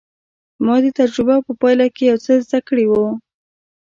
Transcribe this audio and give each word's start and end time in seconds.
ما 0.65 0.75
د 0.83 0.87
تجربو 0.99 1.45
په 1.47 1.53
پايله 1.61 1.87
کې 1.95 2.03
يو 2.11 2.17
څه 2.25 2.31
زده 2.45 2.59
کړي 2.67 2.85
وو. 2.87 3.07